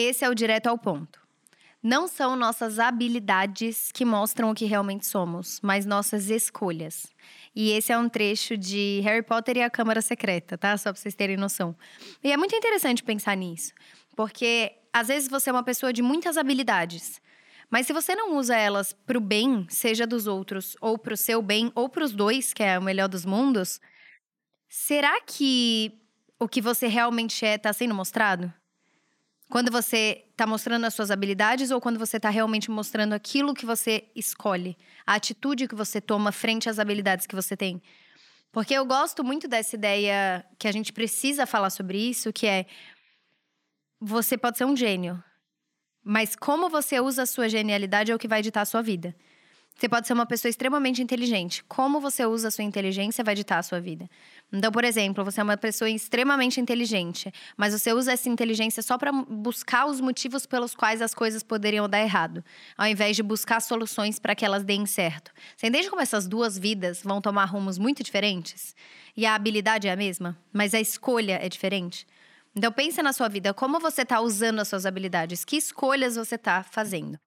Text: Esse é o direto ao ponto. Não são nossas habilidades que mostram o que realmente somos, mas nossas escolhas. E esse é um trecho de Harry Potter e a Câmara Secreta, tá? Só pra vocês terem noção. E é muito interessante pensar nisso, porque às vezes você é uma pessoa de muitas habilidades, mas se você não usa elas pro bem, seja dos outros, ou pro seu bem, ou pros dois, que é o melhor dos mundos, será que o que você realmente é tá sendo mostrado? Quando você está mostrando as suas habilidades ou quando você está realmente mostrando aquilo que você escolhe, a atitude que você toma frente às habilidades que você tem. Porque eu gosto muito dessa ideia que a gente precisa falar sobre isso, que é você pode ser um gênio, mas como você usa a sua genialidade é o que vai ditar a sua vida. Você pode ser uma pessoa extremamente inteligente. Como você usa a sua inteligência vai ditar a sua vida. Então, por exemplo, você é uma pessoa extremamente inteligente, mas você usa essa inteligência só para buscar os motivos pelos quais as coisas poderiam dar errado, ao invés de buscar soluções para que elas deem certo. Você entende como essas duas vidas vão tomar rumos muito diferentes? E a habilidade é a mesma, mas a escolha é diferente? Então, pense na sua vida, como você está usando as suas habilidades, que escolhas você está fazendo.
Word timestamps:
Esse 0.00 0.24
é 0.24 0.30
o 0.30 0.34
direto 0.34 0.68
ao 0.68 0.78
ponto. 0.78 1.20
Não 1.82 2.06
são 2.06 2.36
nossas 2.36 2.78
habilidades 2.78 3.90
que 3.92 4.04
mostram 4.04 4.48
o 4.48 4.54
que 4.54 4.64
realmente 4.64 5.04
somos, 5.04 5.58
mas 5.60 5.84
nossas 5.84 6.30
escolhas. 6.30 7.08
E 7.52 7.72
esse 7.72 7.90
é 7.90 7.98
um 7.98 8.08
trecho 8.08 8.56
de 8.56 9.00
Harry 9.02 9.24
Potter 9.24 9.56
e 9.56 9.62
a 9.62 9.68
Câmara 9.68 10.00
Secreta, 10.00 10.56
tá? 10.56 10.78
Só 10.78 10.92
pra 10.92 11.00
vocês 11.00 11.16
terem 11.16 11.36
noção. 11.36 11.74
E 12.22 12.30
é 12.30 12.36
muito 12.36 12.54
interessante 12.54 13.02
pensar 13.02 13.36
nisso, 13.36 13.72
porque 14.14 14.70
às 14.92 15.08
vezes 15.08 15.28
você 15.28 15.50
é 15.50 15.52
uma 15.52 15.64
pessoa 15.64 15.92
de 15.92 16.00
muitas 16.00 16.36
habilidades, 16.36 17.20
mas 17.68 17.84
se 17.84 17.92
você 17.92 18.14
não 18.14 18.36
usa 18.36 18.56
elas 18.56 18.92
pro 18.92 19.20
bem, 19.20 19.66
seja 19.68 20.06
dos 20.06 20.28
outros, 20.28 20.76
ou 20.80 20.96
pro 20.96 21.16
seu 21.16 21.42
bem, 21.42 21.72
ou 21.74 21.88
pros 21.88 22.12
dois, 22.12 22.52
que 22.52 22.62
é 22.62 22.78
o 22.78 22.82
melhor 22.82 23.08
dos 23.08 23.24
mundos, 23.24 23.80
será 24.68 25.20
que 25.22 26.00
o 26.38 26.48
que 26.48 26.62
você 26.62 26.86
realmente 26.86 27.44
é 27.44 27.58
tá 27.58 27.72
sendo 27.72 27.96
mostrado? 27.96 28.54
Quando 29.50 29.72
você 29.72 30.24
está 30.30 30.46
mostrando 30.46 30.84
as 30.84 30.94
suas 30.94 31.10
habilidades 31.10 31.70
ou 31.70 31.80
quando 31.80 31.98
você 31.98 32.18
está 32.18 32.28
realmente 32.28 32.70
mostrando 32.70 33.14
aquilo 33.14 33.54
que 33.54 33.64
você 33.64 34.04
escolhe, 34.14 34.76
a 35.06 35.14
atitude 35.14 35.66
que 35.66 35.74
você 35.74 36.00
toma 36.00 36.30
frente 36.30 36.68
às 36.68 36.78
habilidades 36.78 37.26
que 37.26 37.34
você 37.34 37.56
tem. 37.56 37.82
Porque 38.52 38.74
eu 38.74 38.84
gosto 38.84 39.24
muito 39.24 39.48
dessa 39.48 39.74
ideia 39.74 40.44
que 40.58 40.68
a 40.68 40.72
gente 40.72 40.92
precisa 40.92 41.46
falar 41.46 41.70
sobre 41.70 41.98
isso, 41.98 42.32
que 42.32 42.46
é 42.46 42.66
você 44.00 44.36
pode 44.36 44.58
ser 44.58 44.64
um 44.64 44.76
gênio, 44.76 45.22
mas 46.04 46.36
como 46.36 46.68
você 46.68 47.00
usa 47.00 47.22
a 47.22 47.26
sua 47.26 47.48
genialidade 47.48 48.12
é 48.12 48.14
o 48.14 48.18
que 48.18 48.28
vai 48.28 48.42
ditar 48.42 48.62
a 48.62 48.66
sua 48.66 48.82
vida. 48.82 49.14
Você 49.78 49.88
pode 49.88 50.08
ser 50.08 50.12
uma 50.12 50.26
pessoa 50.26 50.50
extremamente 50.50 51.00
inteligente. 51.00 51.62
Como 51.68 52.00
você 52.00 52.26
usa 52.26 52.48
a 52.48 52.50
sua 52.50 52.64
inteligência 52.64 53.22
vai 53.22 53.36
ditar 53.36 53.60
a 53.60 53.62
sua 53.62 53.80
vida. 53.80 54.10
Então, 54.52 54.72
por 54.72 54.82
exemplo, 54.82 55.24
você 55.24 55.40
é 55.40 55.44
uma 55.44 55.56
pessoa 55.56 55.88
extremamente 55.88 56.60
inteligente, 56.60 57.32
mas 57.56 57.72
você 57.72 57.92
usa 57.92 58.10
essa 58.10 58.28
inteligência 58.28 58.82
só 58.82 58.98
para 58.98 59.12
buscar 59.12 59.86
os 59.86 60.00
motivos 60.00 60.46
pelos 60.46 60.74
quais 60.74 61.00
as 61.00 61.14
coisas 61.14 61.44
poderiam 61.44 61.88
dar 61.88 62.00
errado, 62.00 62.44
ao 62.76 62.88
invés 62.88 63.14
de 63.14 63.22
buscar 63.22 63.60
soluções 63.60 64.18
para 64.18 64.34
que 64.34 64.44
elas 64.44 64.64
deem 64.64 64.84
certo. 64.84 65.30
Você 65.56 65.68
entende 65.68 65.88
como 65.88 66.02
essas 66.02 66.26
duas 66.26 66.58
vidas 66.58 67.00
vão 67.04 67.20
tomar 67.20 67.44
rumos 67.44 67.78
muito 67.78 68.02
diferentes? 68.02 68.74
E 69.16 69.24
a 69.24 69.36
habilidade 69.36 69.86
é 69.86 69.92
a 69.92 69.96
mesma, 69.96 70.36
mas 70.52 70.74
a 70.74 70.80
escolha 70.80 71.38
é 71.40 71.48
diferente? 71.48 72.04
Então, 72.52 72.72
pense 72.72 73.00
na 73.00 73.12
sua 73.12 73.28
vida, 73.28 73.54
como 73.54 73.78
você 73.78 74.02
está 74.02 74.20
usando 74.20 74.58
as 74.58 74.66
suas 74.66 74.84
habilidades, 74.84 75.44
que 75.44 75.56
escolhas 75.56 76.16
você 76.16 76.34
está 76.34 76.64
fazendo. 76.64 77.16